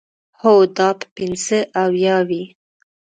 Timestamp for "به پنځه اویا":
0.97-2.17